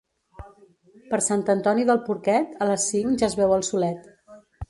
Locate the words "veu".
3.43-3.57